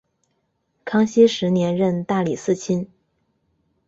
[0.83, 2.89] 康熙十年任大理寺卿。